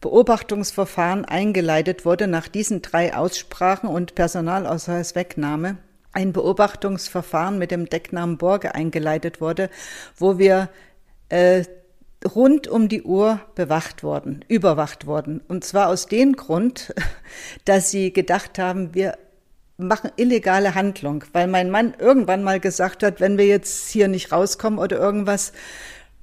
[0.00, 5.78] Beobachtungsverfahren eingeleitet wurde nach diesen drei Aussprachen und Personalausweiswegnahme.
[6.12, 9.70] Ein Beobachtungsverfahren mit dem Decknamen Borge eingeleitet wurde,
[10.18, 10.68] wo wir
[11.30, 11.64] äh,
[12.34, 15.40] rund um die Uhr bewacht worden, überwacht worden.
[15.48, 16.94] Und zwar aus dem Grund,
[17.64, 19.16] dass sie gedacht haben, wir
[19.76, 24.32] machen illegale Handlung, weil mein Mann irgendwann mal gesagt hat, wenn wir jetzt hier nicht
[24.32, 25.52] rauskommen oder irgendwas,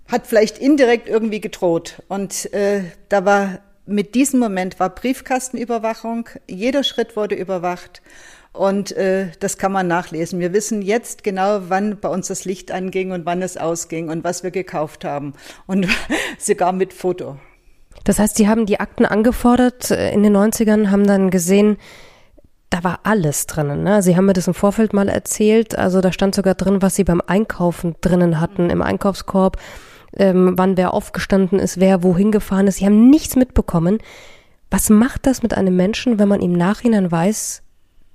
[0.08, 2.02] hat vielleicht indirekt irgendwie gedroht.
[2.08, 8.02] Und äh, da war mit diesem Moment war Briefkastenüberwachung, jeder Schritt wurde überwacht.
[8.54, 10.40] Und äh, das kann man nachlesen.
[10.40, 14.26] Wir wissen jetzt genau, wann bei uns das Licht anging und wann es ausging und
[14.26, 15.34] was wir gekauft haben.
[15.68, 15.88] Und
[16.38, 17.38] sogar mit Foto.
[18.04, 21.78] Das heißt, Sie haben die Akten angefordert äh, in den 90ern, haben dann gesehen,
[22.72, 23.84] da war alles drinnen.
[23.84, 24.02] Ne?
[24.02, 25.78] Sie haben mir das im Vorfeld mal erzählt.
[25.78, 29.58] Also da stand sogar drin, was Sie beim Einkaufen drinnen hatten, im Einkaufskorb,
[30.16, 32.78] ähm, wann wer aufgestanden ist, wer wohin gefahren ist.
[32.78, 34.00] Sie haben nichts mitbekommen.
[34.72, 37.62] Was macht das mit einem Menschen, wenn man im Nachhinein weiß,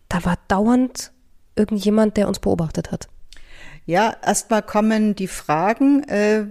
[0.08, 1.12] da war dauernd
[1.54, 3.08] irgendjemand, der uns beobachtet hat?
[3.84, 6.46] Ja, erstmal kommen die Fragen, äh,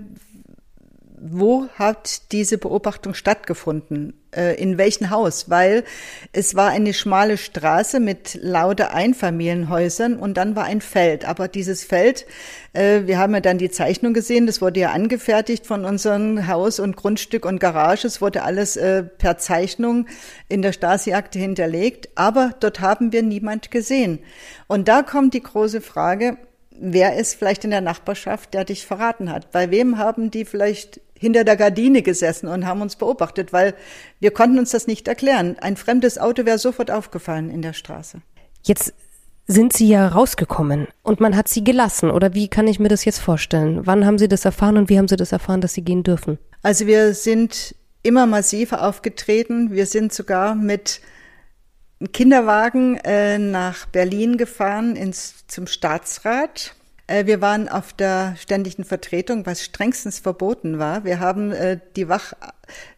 [1.27, 4.13] wo hat diese Beobachtung stattgefunden?
[4.31, 5.49] Äh, in welchem Haus?
[5.49, 5.83] Weil
[6.33, 11.25] es war eine schmale Straße mit lauter Einfamilienhäusern und dann war ein Feld.
[11.25, 12.25] Aber dieses Feld,
[12.73, 16.79] äh, wir haben ja dann die Zeichnung gesehen, das wurde ja angefertigt von unserem Haus
[16.79, 18.05] und Grundstück und Garage.
[18.05, 20.07] Es wurde alles äh, per Zeichnung
[20.47, 22.09] in der Stasi-Akte hinterlegt.
[22.15, 24.19] Aber dort haben wir niemand gesehen.
[24.67, 26.37] Und da kommt die große Frage,
[26.79, 29.51] wer ist vielleicht in der Nachbarschaft, der dich verraten hat?
[29.51, 33.73] Bei wem haben die vielleicht hinter der Gardine gesessen und haben uns beobachtet, weil
[34.19, 35.57] wir konnten uns das nicht erklären.
[35.59, 38.21] Ein fremdes Auto wäre sofort aufgefallen in der Straße.
[38.63, 38.93] Jetzt
[39.47, 42.09] sind Sie ja rausgekommen und man hat Sie gelassen.
[42.09, 43.85] Oder wie kann ich mir das jetzt vorstellen?
[43.85, 46.39] Wann haben Sie das erfahren und wie haben Sie das erfahren, dass Sie gehen dürfen?
[46.63, 49.71] Also wir sind immer massiver aufgetreten.
[49.71, 50.99] Wir sind sogar mit
[52.11, 56.75] Kinderwagen äh, nach Berlin gefahren ins, zum Staatsrat.
[57.07, 61.03] Äh, wir waren auf der ständigen Vertretung, was strengstens verboten war.
[61.05, 62.33] Wir haben äh, die, Wach,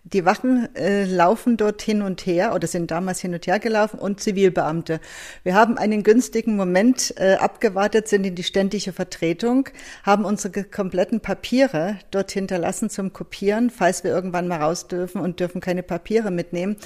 [0.03, 3.99] die Wachen äh, laufen dort hin und her oder sind damals hin und her gelaufen
[3.99, 5.01] und Zivilbeamte.
[5.43, 9.67] Wir haben einen günstigen Moment äh, abgewartet, sind in die ständige Vertretung,
[10.03, 15.41] haben unsere kompletten Papiere dort hinterlassen zum Kopieren, falls wir irgendwann mal raus dürfen und
[15.41, 16.77] dürfen keine Papiere mitnehmen.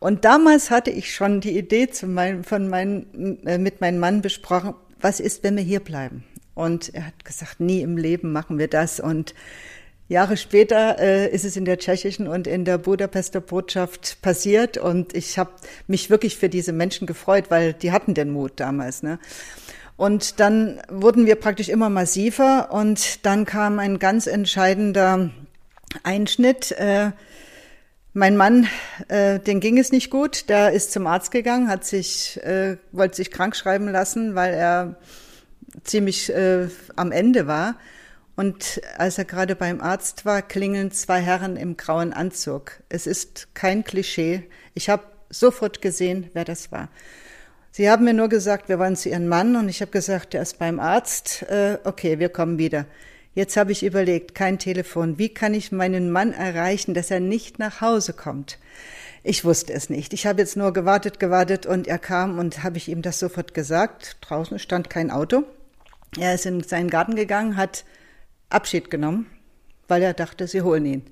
[0.00, 4.20] Und damals hatte ich schon die Idee zu mein, von mein, äh, mit meinem Mann
[4.20, 6.24] besprochen, was ist, wenn wir hier bleiben?
[6.56, 8.98] Und er hat gesagt, nie im Leben machen wir das.
[8.98, 9.34] Und
[10.08, 14.78] Jahre später äh, ist es in der tschechischen und in der Budapester Botschaft passiert.
[14.78, 15.50] Und ich habe
[15.86, 19.02] mich wirklich für diese Menschen gefreut, weil die hatten den Mut damals.
[19.02, 19.18] Ne?
[19.98, 22.72] Und dann wurden wir praktisch immer massiver.
[22.72, 25.28] Und dann kam ein ganz entscheidender
[26.04, 26.72] Einschnitt.
[26.72, 27.10] Äh,
[28.14, 28.66] mein Mann,
[29.08, 30.48] äh, den ging es nicht gut.
[30.48, 34.96] Der ist zum Arzt gegangen, hat sich, äh, wollte sich krank schreiben lassen, weil er
[35.84, 37.76] ziemlich äh, am Ende war.
[38.36, 42.72] Und als er gerade beim Arzt war, klingeln zwei Herren im grauen Anzug.
[42.88, 44.44] Es ist kein Klischee.
[44.74, 46.88] Ich habe sofort gesehen, wer das war.
[47.70, 49.56] Sie haben mir nur gesagt, wir wollen zu Ihrem Mann.
[49.56, 51.42] Und ich habe gesagt, der ist beim Arzt.
[51.42, 52.86] Äh, okay, wir kommen wieder.
[53.34, 55.18] Jetzt habe ich überlegt, kein Telefon.
[55.18, 58.58] Wie kann ich meinen Mann erreichen, dass er nicht nach Hause kommt?
[59.22, 60.12] Ich wusste es nicht.
[60.12, 63.54] Ich habe jetzt nur gewartet, gewartet und er kam und habe ich ihm das sofort
[63.54, 64.18] gesagt.
[64.22, 65.44] Draußen stand kein Auto.
[66.18, 67.84] Er ist in seinen Garten gegangen, hat
[68.48, 69.26] Abschied genommen,
[69.88, 71.02] weil er dachte, sie holen ihn.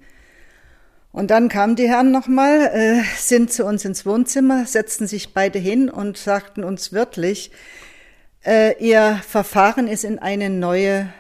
[1.12, 5.58] Und dann kamen die Herren nochmal, äh, sind zu uns ins Wohnzimmer, setzten sich beide
[5.58, 7.52] hin und sagten uns wörtlich,
[8.44, 11.12] äh, ihr Verfahren ist in eine neue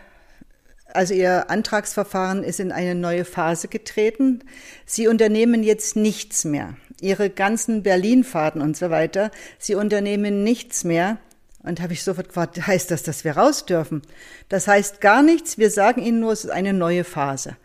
[0.94, 4.44] also Ihr Antragsverfahren ist in eine neue Phase getreten.
[4.86, 6.76] Sie unternehmen jetzt nichts mehr.
[7.00, 11.18] Ihre ganzen Berlin-Fahrten und so weiter, Sie unternehmen nichts mehr.
[11.64, 14.02] Und habe ich sofort gefragt, heißt das, dass wir raus dürfen?
[14.50, 15.56] Das heißt gar nichts.
[15.56, 17.56] Wir sagen Ihnen nur, es ist eine neue Phase.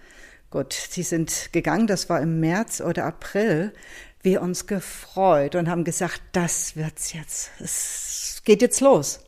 [0.49, 3.73] Gut, Sie sind gegangen, das war im März oder April.
[4.21, 7.51] Wir uns gefreut und haben gesagt, das wird's jetzt.
[7.59, 9.19] Es geht jetzt los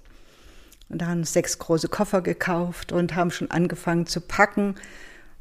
[0.90, 4.76] und haben sechs große Koffer gekauft und haben schon angefangen zu packen.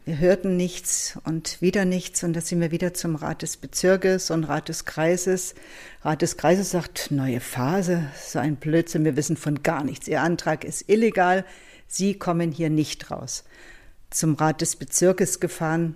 [0.07, 4.31] Wir hörten nichts und wieder nichts und da sind wir wieder zum Rat des Bezirkes
[4.31, 5.55] und Rat des Kreises.
[6.03, 10.09] Rat des Kreises sagt, neue Phase, so ein Blödsinn, wir wissen von gar nichts.
[10.09, 11.45] Ihr Antrag ist illegal,
[11.87, 13.45] Sie kommen hier nicht raus.
[14.09, 15.95] Zum Rat des Bezirkes gefahren,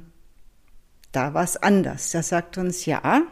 [1.11, 2.11] da war es anders.
[2.11, 3.23] Der sagt uns, ja,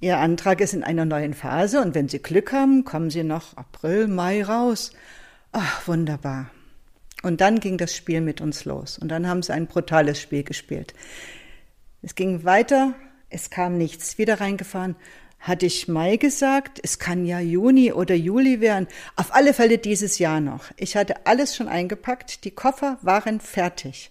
[0.00, 3.56] Ihr Antrag ist in einer neuen Phase und wenn Sie Glück haben, kommen Sie noch
[3.56, 4.90] April, Mai raus.
[5.52, 6.50] Ach, wunderbar.
[7.24, 8.98] Und dann ging das Spiel mit uns los.
[8.98, 10.92] Und dann haben sie ein brutales Spiel gespielt.
[12.02, 12.94] Es ging weiter,
[13.30, 14.18] es kam nichts.
[14.18, 14.94] Wieder reingefahren.
[15.40, 18.88] Hatte ich Mai gesagt, es kann ja Juni oder Juli werden.
[19.16, 20.66] Auf alle Fälle dieses Jahr noch.
[20.76, 24.10] Ich hatte alles schon eingepackt, die Koffer waren fertig.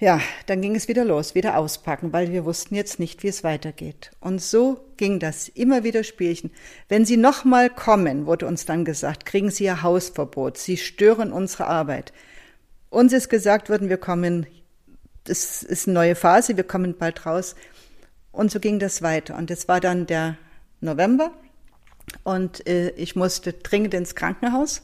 [0.00, 3.42] Ja, dann ging es wieder los, wieder auspacken, weil wir wussten jetzt nicht, wie es
[3.42, 4.12] weitergeht.
[4.20, 6.52] Und so ging das immer wieder Spielchen.
[6.88, 10.56] Wenn Sie nochmal kommen, wurde uns dann gesagt, kriegen Sie Ihr Hausverbot.
[10.56, 12.12] Sie stören unsere Arbeit.
[12.90, 14.46] Uns ist gesagt worden, wir kommen,
[15.24, 17.56] das ist eine neue Phase, wir kommen bald raus.
[18.30, 19.36] Und so ging das weiter.
[19.36, 20.38] Und es war dann der
[20.80, 21.32] November
[22.22, 24.82] und äh, ich musste dringend ins Krankenhaus.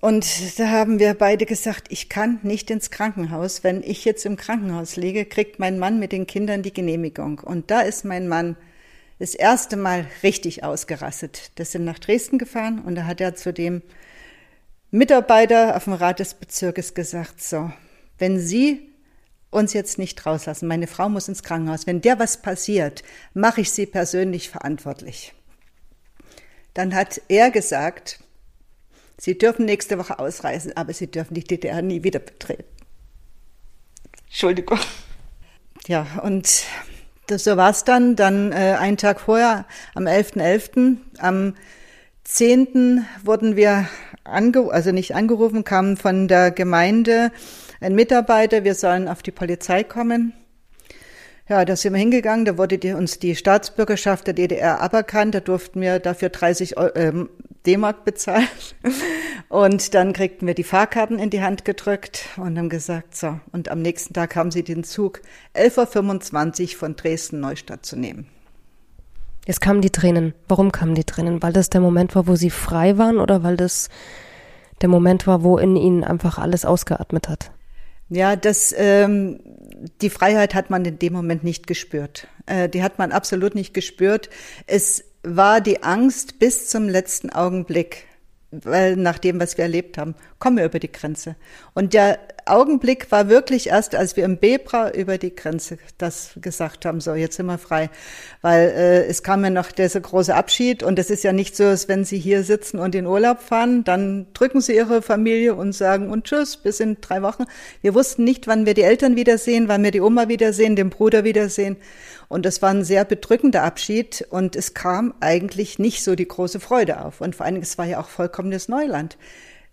[0.00, 3.64] Und da haben wir beide gesagt, ich kann nicht ins Krankenhaus.
[3.64, 7.38] Wenn ich jetzt im Krankenhaus liege, kriegt mein Mann mit den Kindern die Genehmigung.
[7.38, 8.56] Und da ist mein Mann
[9.18, 11.52] das erste Mal richtig ausgerastet.
[11.54, 13.82] Das sind nach Dresden gefahren und da hat er zu dem
[14.90, 17.72] Mitarbeiter auf dem Rat des Bezirkes gesagt, so,
[18.18, 18.90] wenn Sie
[19.50, 23.70] uns jetzt nicht rauslassen, meine Frau muss ins Krankenhaus, wenn der was passiert, mache ich
[23.70, 25.34] Sie persönlich verantwortlich.
[26.74, 28.21] Dann hat er gesagt,
[29.24, 32.64] Sie dürfen nächste Woche ausreisen, aber Sie dürfen die DDR nie wieder betreten.
[34.26, 34.80] Entschuldigung.
[35.86, 36.64] Ja, und
[37.28, 38.16] das, so war es dann.
[38.16, 41.54] Dann äh, einen Tag vorher, am 11.11., .11., am
[42.24, 43.06] 10.
[43.22, 43.88] wurden wir,
[44.24, 47.30] ange also nicht angerufen, kam von der Gemeinde
[47.80, 50.32] ein Mitarbeiter, wir sollen auf die Polizei kommen.
[51.48, 55.40] Ja, da sind wir hingegangen, da wurde die, uns die Staatsbürgerschaft der DDR aberkannt, da
[55.40, 57.28] durften wir dafür 30 ähm,
[57.66, 58.48] D-Mark bezahlen.
[59.48, 63.70] Und dann kriegten wir die Fahrkarten in die Hand gedrückt und haben gesagt, so, und
[63.70, 65.20] am nächsten Tag haben sie den Zug
[65.54, 68.26] 11.25 Uhr von Dresden-Neustadt zu nehmen.
[69.46, 70.34] Jetzt kamen die Tränen.
[70.48, 71.42] Warum kamen die Tränen?
[71.42, 73.88] Weil das der Moment war, wo sie frei waren oder weil das
[74.80, 77.50] der Moment war, wo in ihnen einfach alles ausgeatmet hat?
[78.08, 79.40] Ja, das, ähm,
[80.00, 82.28] die Freiheit hat man in dem Moment nicht gespürt.
[82.46, 84.28] Äh, die hat man absolut nicht gespürt.
[84.66, 88.06] Es war die Angst bis zum letzten Augenblick,
[88.50, 91.36] weil nach dem, was wir erlebt haben, kommen wir über die Grenze.
[91.74, 96.84] Und der Augenblick war wirklich erst, als wir im Bebra über die Grenze das gesagt
[96.84, 97.90] haben, so, jetzt sind wir frei.
[98.40, 101.64] Weil äh, es kam ja noch dieser große Abschied und es ist ja nicht so,
[101.64, 105.72] als wenn Sie hier sitzen und in Urlaub fahren, dann drücken Sie Ihre Familie und
[105.72, 107.44] sagen und tschüss, bis in drei Wochen.
[107.80, 111.24] Wir wussten nicht, wann wir die Eltern wiedersehen, wann wir die Oma wiedersehen, den Bruder
[111.24, 111.76] wiedersehen.
[112.28, 116.60] Und das war ein sehr bedrückender Abschied und es kam eigentlich nicht so die große
[116.60, 117.20] Freude auf.
[117.20, 119.18] Und vor allen Dingen, es war ja auch vollkommenes Neuland.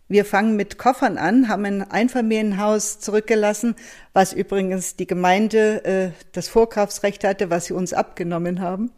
[0.09, 3.75] Wir fangen mit Koffern an, haben ein Einfamilienhaus zurückgelassen,
[4.11, 8.89] was übrigens die Gemeinde äh, das Vorkaufsrecht hatte, was sie uns abgenommen haben.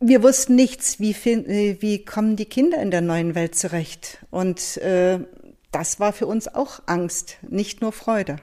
[0.00, 4.24] Wir wussten nichts, wie, äh, wie kommen die Kinder in der neuen Welt zurecht.
[4.30, 5.18] Und äh,
[5.70, 8.36] das war für uns auch Angst, nicht nur Freude.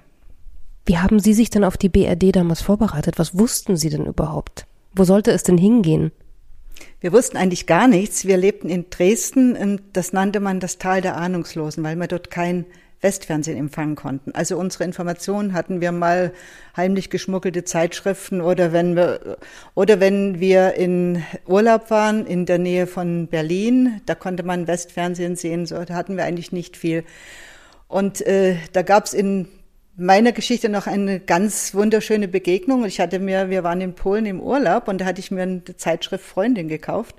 [0.85, 3.17] Wie haben Sie sich denn auf die BRD damals vorbereitet?
[3.17, 4.67] Was wussten Sie denn überhaupt?
[4.93, 6.11] Wo sollte es denn hingehen?
[6.99, 8.25] Wir wussten eigentlich gar nichts.
[8.25, 12.65] Wir lebten in Dresden das nannte man das Tal der Ahnungslosen, weil wir dort kein
[13.01, 14.31] Westfernsehen empfangen konnten.
[14.33, 16.33] Also unsere Informationen hatten wir mal
[16.77, 19.37] heimlich geschmuggelte Zeitschriften oder wenn wir,
[19.73, 25.35] oder wenn wir in Urlaub waren in der Nähe von Berlin, da konnte man Westfernsehen
[25.35, 27.03] sehen, so, da hatten wir eigentlich nicht viel.
[27.87, 29.47] Und äh, da gab es in
[29.95, 32.85] meiner Geschichte noch eine ganz wunderschöne Begegnung.
[32.85, 35.63] Ich hatte mir, wir waren in Polen im Urlaub und da hatte ich mir eine
[35.77, 37.15] Zeitschrift Freundin gekauft.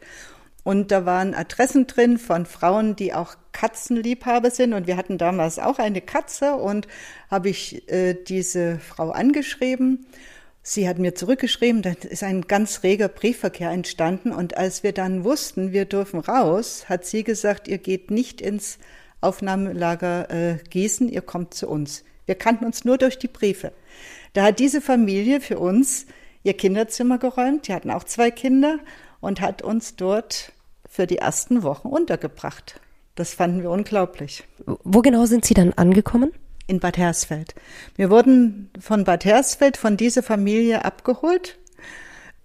[0.65, 4.75] Und da waren Adressen drin von Frauen, die auch Katzenliebhaber sind.
[4.75, 6.87] Und wir hatten damals auch eine Katze und
[7.31, 10.07] habe ich äh, diese Frau angeschrieben.
[10.63, 14.31] Sie hat mir zurückgeschrieben, da ist ein ganz reger Briefverkehr entstanden.
[14.31, 18.79] Und als wir dann wussten, wir dürfen raus, hat sie gesagt, ihr geht nicht ins
[19.21, 22.05] Aufnahmelager äh, Gießen, ihr kommt zu uns.
[22.27, 23.73] Wir kannten uns nur durch die Briefe.
[24.33, 26.07] Da hat diese Familie für uns
[26.43, 27.69] ihr Kinderzimmer geräumt.
[27.69, 28.79] Die hatten auch zwei Kinder
[29.21, 30.53] und hat uns dort
[30.89, 32.81] für die ersten Wochen untergebracht.
[33.15, 34.45] Das fanden wir unglaublich.
[34.67, 36.33] Wo genau sind Sie dann angekommen?
[36.67, 37.55] In Bad Hersfeld.
[37.97, 41.59] Wir wurden von Bad Hersfeld von dieser Familie abgeholt.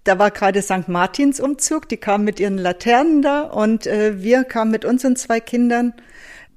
[0.04, 0.88] Da war gerade St.
[0.88, 1.88] Martins Umzug.
[1.90, 5.94] Die kamen mit ihren Laternen da und äh, wir kamen mit unseren zwei Kindern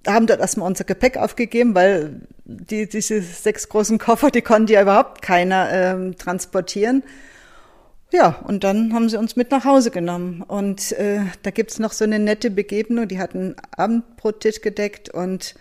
[0.06, 2.20] haben dort erstmal unser Gepäck aufgegeben, weil
[2.58, 7.02] die, diese sechs großen Koffer, die konnte ja überhaupt keiner ähm, transportieren.
[8.12, 10.42] Ja, und dann haben sie uns mit nach Hause genommen.
[10.42, 15.54] Und äh, da gibt's noch so eine nette Begegnung, die hat einen Abendbrottisch gedeckt und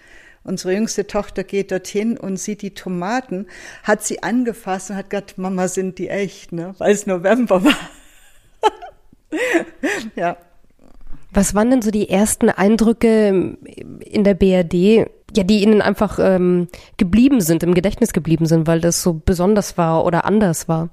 [0.44, 3.46] unsere jüngste Tochter geht dorthin und sieht die Tomaten,
[3.84, 6.74] hat sie angefasst und hat gesagt, Mama, sind die echt, ne?
[6.80, 7.78] Weil es November war.
[10.16, 10.38] ja.
[11.32, 13.58] Was waren denn so die ersten Eindrücke
[14.00, 18.82] in der BRD, ja, die Ihnen einfach ähm, geblieben sind, im Gedächtnis geblieben sind, weil
[18.82, 20.90] das so besonders war oder anders war?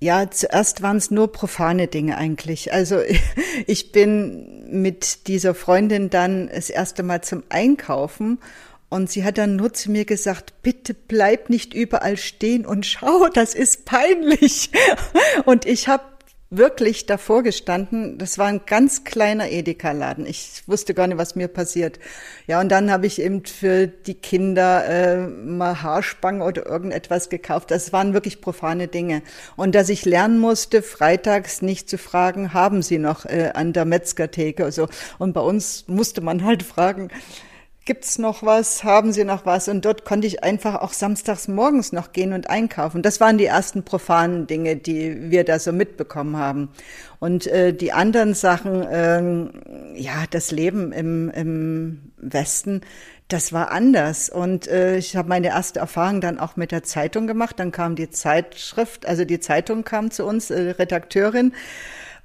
[0.00, 2.72] Ja, zuerst waren es nur profane Dinge eigentlich.
[2.72, 2.98] Also
[3.66, 8.38] ich bin mit dieser Freundin dann das erste Mal zum Einkaufen
[8.90, 13.28] und sie hat dann nur zu mir gesagt, bitte bleib nicht überall stehen und schau,
[13.32, 14.70] das ist peinlich.
[15.46, 16.04] Und ich habe
[16.50, 18.18] wirklich davor gestanden.
[18.18, 20.26] Das war ein ganz kleiner Edeka-Laden.
[20.26, 21.98] Ich wusste gar nicht, was mir passiert.
[22.46, 27.70] Ja, und dann habe ich eben für die Kinder äh, mal Haarspangen oder irgendetwas gekauft.
[27.70, 29.22] Das waren wirklich profane Dinge.
[29.56, 33.84] Und dass ich lernen musste, freitags nicht zu fragen, haben Sie noch äh, an der
[33.84, 34.64] Metzgertheke?
[34.64, 37.10] Also, und bei uns musste man halt fragen,
[37.86, 38.82] Gibt's noch was?
[38.82, 39.68] Haben Sie noch was?
[39.68, 43.02] Und dort konnte ich einfach auch samstags morgens noch gehen und einkaufen.
[43.02, 46.70] Das waren die ersten profanen Dinge, die wir da so mitbekommen haben.
[47.20, 49.50] Und äh, die anderen Sachen, ähm,
[49.94, 52.80] ja, das Leben im, im Westen,
[53.28, 54.30] das war anders.
[54.30, 57.60] Und äh, ich habe meine erste Erfahrung dann auch mit der Zeitung gemacht.
[57.60, 61.52] Dann kam die Zeitschrift, also die Zeitung kam zu uns, äh, Redakteurin.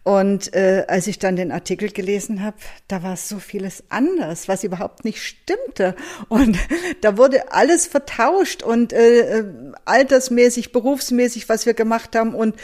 [0.04, 4.64] Und äh, als ich dann den Artikel gelesen habe, da war so vieles anders, was
[4.64, 5.96] überhaupt nicht stimmte.
[6.30, 6.58] Und
[7.02, 9.46] da wurde alles vertauscht und äh, äh
[9.86, 12.34] altersmäßig, berufsmäßig, was wir gemacht haben.
[12.34, 12.56] Und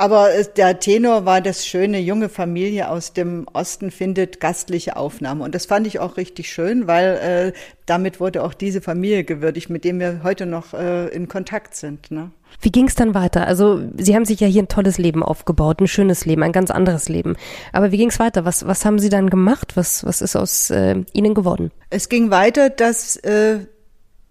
[0.00, 5.56] aber der Tenor war das schöne junge Familie aus dem Osten findet gastliche Aufnahme und
[5.56, 9.82] das fand ich auch richtig schön, weil äh, damit wurde auch diese Familie gewürdigt, mit
[9.82, 12.12] dem wir heute noch äh, in Kontakt sind.
[12.12, 12.30] Ne?
[12.60, 13.46] Wie ging es dann weiter?
[13.46, 16.70] Also Sie haben sich ja hier ein tolles Leben aufgebaut, ein schönes Leben, ein ganz
[16.70, 17.36] anderes Leben.
[17.72, 18.44] Aber wie ging es weiter?
[18.44, 19.76] Was was haben Sie dann gemacht?
[19.76, 21.70] Was was ist aus äh, Ihnen geworden?
[21.90, 23.60] Es ging weiter, dass äh,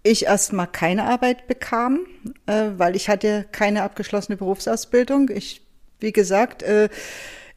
[0.02, 2.00] ich erstmal keine Arbeit bekam,
[2.46, 5.30] äh, weil ich hatte keine abgeschlossene Berufsausbildung.
[5.30, 5.66] Ich,
[6.00, 6.88] wie gesagt, äh,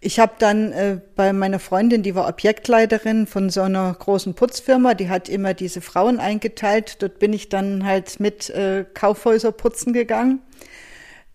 [0.03, 4.95] ich habe dann äh, bei meiner Freundin, die war Objektleiterin von so einer großen Putzfirma,
[4.95, 7.03] die hat immer diese Frauen eingeteilt.
[7.03, 10.41] Dort bin ich dann halt mit äh, Kaufhäuser putzen gegangen.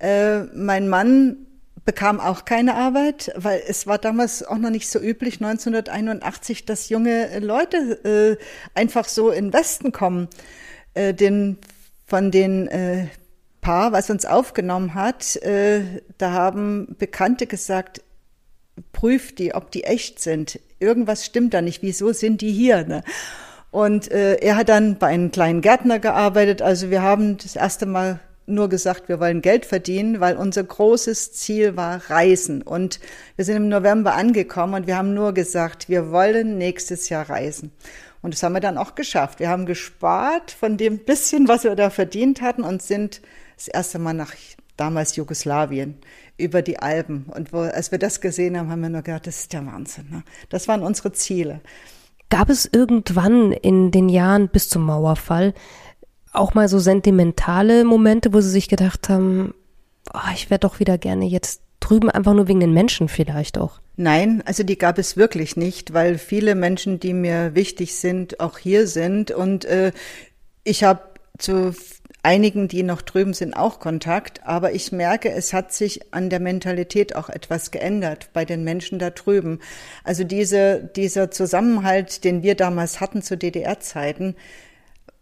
[0.01, 1.47] Äh, mein Mann
[1.85, 6.89] bekam auch keine Arbeit, weil es war damals auch noch nicht so üblich, 1981, dass
[6.89, 8.45] junge Leute äh,
[8.75, 10.27] einfach so in Westen kommen
[10.95, 11.59] äh, den,
[12.05, 13.07] von den äh,
[13.61, 15.83] Paar, was uns aufgenommen hat, äh,
[16.19, 18.03] da haben Bekannte gesagt,
[18.93, 20.61] prüft die, ob die echt sind.
[20.79, 21.83] Irgendwas stimmt da nicht.
[21.83, 22.85] Wieso sind die hier?
[22.85, 23.03] Ne?
[23.71, 26.63] Und äh, er hat dann bei einem kleinen Gärtner gearbeitet.
[26.63, 31.33] Also wir haben das erste Mal nur gesagt, wir wollen Geld verdienen, weil unser großes
[31.33, 32.63] Ziel war Reisen.
[32.63, 33.01] Und
[33.35, 37.73] wir sind im November angekommen und wir haben nur gesagt, wir wollen nächstes Jahr reisen.
[38.23, 39.41] Und das haben wir dann auch geschafft.
[39.41, 43.21] Wir haben gespart von dem bisschen, was wir da verdient hatten und sind
[43.57, 44.33] das erste Mal nach
[44.77, 45.99] damals Jugoslawien
[46.39, 47.27] über die Alpen.
[47.35, 50.07] Und wo, als wir das gesehen haben, haben wir nur gedacht, das ist der Wahnsinn.
[50.11, 50.23] Ne?
[50.49, 51.61] Das waren unsere Ziele.
[52.29, 55.55] Gab es irgendwann in den Jahren bis zum Mauerfall
[56.33, 59.55] auch mal so sentimentale Momente, wo Sie sich gedacht haben,
[60.13, 63.81] oh, ich wäre doch wieder gerne jetzt drüben, einfach nur wegen den Menschen vielleicht auch?
[63.97, 68.59] Nein, also die gab es wirklich nicht, weil viele Menschen, die mir wichtig sind, auch
[68.59, 69.31] hier sind.
[69.31, 69.93] Und äh,
[70.65, 71.01] ich habe
[71.39, 71.75] zu
[72.27, 74.41] einigen, die noch drüben sind, auch Kontakt.
[74.45, 78.99] Aber ich merke, es hat sich an der Mentalität auch etwas geändert bei den Menschen
[78.99, 79.61] da drüben.
[80.03, 84.35] Also diese, dieser Zusammenhalt, den wir damals hatten zu DDR-Zeiten,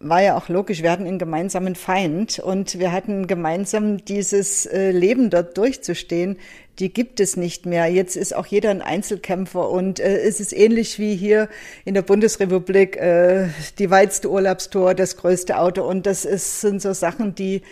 [0.08, 4.90] war ja auch logisch, wir hatten einen gemeinsamen Feind und wir hatten gemeinsam dieses äh,
[4.90, 6.38] Leben dort durchzustehen.
[6.78, 7.86] Die gibt es nicht mehr.
[7.86, 11.48] Jetzt ist auch jeder ein Einzelkämpfer und äh, es ist ähnlich wie hier
[11.84, 13.48] in der Bundesrepublik äh,
[13.78, 17.62] die weitste Urlaubstour, das größte Auto und das ist, sind so Sachen, die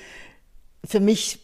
[0.84, 1.41] für mich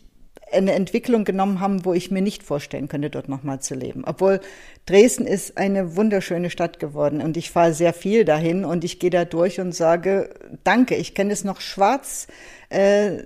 [0.52, 4.04] eine Entwicklung genommen haben, wo ich mir nicht vorstellen könnte, dort nochmal zu leben.
[4.06, 4.40] Obwohl
[4.86, 9.10] Dresden ist eine wunderschöne Stadt geworden und ich fahre sehr viel dahin und ich gehe
[9.10, 10.30] da durch und sage,
[10.64, 12.26] danke, ich kenne es noch schwarz.
[12.70, 13.22] Äh,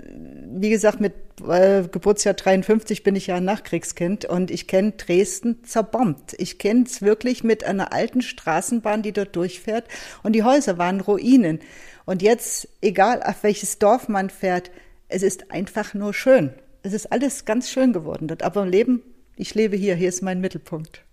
[0.53, 1.15] wie gesagt, mit
[1.49, 6.35] äh, Geburtsjahr 53 bin ich ja ein Nachkriegskind und ich kenne Dresden zerbombt.
[6.39, 9.85] Ich kenne es wirklich mit einer alten Straßenbahn, die dort durchfährt
[10.23, 11.61] und die Häuser waren Ruinen.
[12.05, 14.71] Und jetzt, egal auf welches Dorf man fährt,
[15.09, 16.53] es ist einfach nur schön
[16.83, 18.43] es ist alles ganz schön geworden dort.
[18.43, 19.03] Aber im Leben,
[19.37, 21.05] ich lebe hier, hier ist mein Mittelpunkt.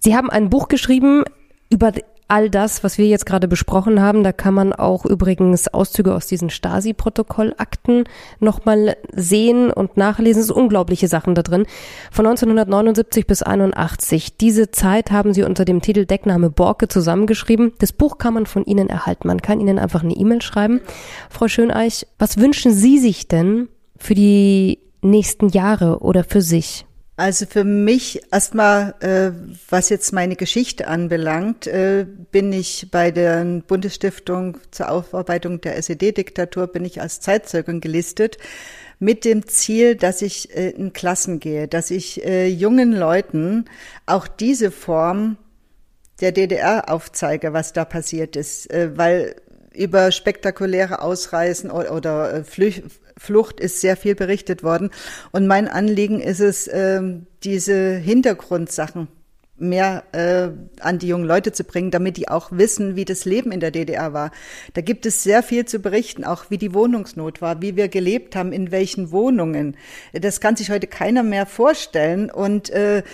[0.00, 1.24] Sie haben ein Buch geschrieben
[1.70, 1.92] über
[2.26, 4.24] all das, was wir jetzt gerade besprochen haben.
[4.24, 8.04] Da kann man auch übrigens Auszüge aus diesen Stasi-Protokollakten
[8.40, 10.40] nochmal sehen und nachlesen.
[10.40, 11.66] Es sind unglaubliche Sachen da drin.
[12.10, 14.36] Von 1979 bis 81.
[14.38, 17.72] Diese Zeit haben Sie unter dem Titel Deckname Borke zusammengeschrieben.
[17.78, 19.28] Das Buch kann man von Ihnen erhalten.
[19.28, 20.80] Man kann Ihnen einfach eine E-Mail schreiben.
[21.30, 26.86] Frau Schöneich, was wünschen Sie sich denn für die nächsten Jahre oder für sich?
[27.16, 29.30] Also für mich erstmal, äh,
[29.70, 36.66] was jetzt meine Geschichte anbelangt, äh, bin ich bei der Bundesstiftung zur Aufarbeitung der SED-Diktatur,
[36.66, 38.38] bin ich als Zeitzeugin gelistet
[38.98, 43.66] mit dem Ziel, dass ich äh, in Klassen gehe, dass ich äh, jungen Leuten
[44.06, 45.36] auch diese Form
[46.20, 49.36] der DDR aufzeige, was da passiert ist, äh, weil
[49.72, 52.82] über spektakuläre Ausreisen oder, oder äh, Flüch
[53.16, 54.90] Flucht ist sehr viel berichtet worden.
[55.32, 59.08] Und mein Anliegen ist es, ähm, diese Hintergrundsachen
[59.56, 60.48] mehr äh,
[60.80, 63.70] an die jungen Leute zu bringen, damit die auch wissen, wie das Leben in der
[63.70, 64.32] DDR war.
[64.74, 68.34] Da gibt es sehr viel zu berichten, auch wie die Wohnungsnot war, wie wir gelebt
[68.34, 69.76] haben, in welchen Wohnungen.
[70.12, 72.30] Das kann sich heute keiner mehr vorstellen.
[72.30, 73.04] Und äh,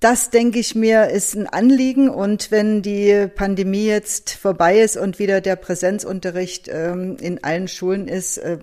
[0.00, 2.08] das, denke ich mir, ist ein Anliegen.
[2.08, 8.08] Und wenn die Pandemie jetzt vorbei ist und wieder der Präsenzunterricht ähm, in allen Schulen
[8.08, 8.58] ist, äh,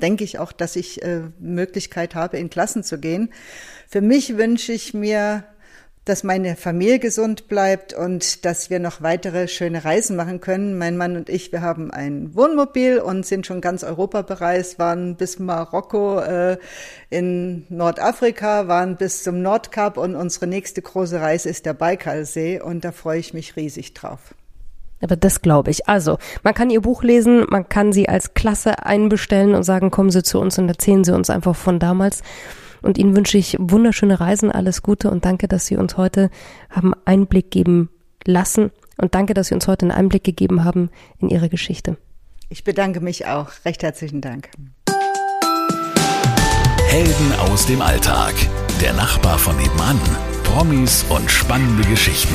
[0.00, 3.30] denke ich auch, dass ich äh, Möglichkeit habe, in Klassen zu gehen.
[3.88, 5.44] Für mich wünsche ich mir,
[6.06, 10.78] dass meine Familie gesund bleibt und dass wir noch weitere schöne Reisen machen können.
[10.78, 15.16] Mein Mann und ich, wir haben ein Wohnmobil und sind schon ganz Europa bereist, waren
[15.16, 16.58] bis Marokko äh,
[17.10, 22.84] in Nordafrika, waren bis zum Nordkap und unsere nächste große Reise ist der Baikalsee und
[22.84, 24.32] da freue ich mich riesig drauf.
[25.00, 25.88] Aber das glaube ich.
[25.88, 30.10] Also, man kann ihr Buch lesen, man kann sie als Klasse einbestellen und sagen, kommen
[30.10, 32.22] Sie zu uns und erzählen Sie uns einfach von damals.
[32.82, 36.30] Und Ihnen wünsche ich wunderschöne Reisen, alles Gute und danke, dass Sie uns heute
[36.70, 37.90] haben Einblick geben
[38.24, 38.70] lassen.
[38.96, 41.96] Und danke, dass Sie uns heute einen Einblick gegeben haben in Ihre Geschichte.
[42.48, 43.50] Ich bedanke mich auch.
[43.64, 44.50] Recht herzlichen Dank.
[46.86, 48.34] Helden aus dem Alltag.
[48.80, 50.00] Der Nachbar von nebenan.
[50.44, 52.34] Promis und spannende Geschichten.